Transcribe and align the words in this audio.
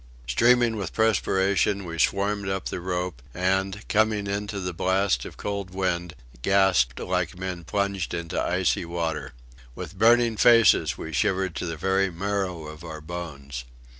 Streaming 0.25 0.77
with 0.77 0.93
perspiration, 0.93 1.85
we 1.85 1.99
swarmed 1.99 2.49
up 2.49 2.65
the 2.69 2.79
rope, 2.79 3.21
and, 3.35 3.87
coming 3.87 4.25
into 4.25 4.59
the 4.59 4.73
blast 4.73 5.25
of 5.25 5.37
cold 5.37 5.75
wind, 5.75 6.15
gasped 6.41 6.99
like 6.99 7.37
men 7.37 7.63
plunged 7.63 8.11
into 8.15 8.41
icy 8.41 8.83
water. 8.83 9.33
With 9.75 9.99
burning 9.99 10.37
faces 10.37 10.97
we 10.97 11.13
shivered 11.13 11.53
to 11.57 11.67
the 11.67 11.77
very 11.77 12.09
marrow 12.09 12.65
of 12.65 12.83
our 12.83 12.99
bones. 12.99 13.63